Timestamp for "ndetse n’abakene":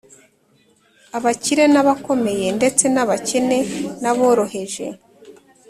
2.57-3.57